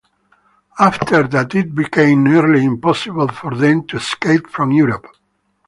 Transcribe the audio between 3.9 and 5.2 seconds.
escape from Europe.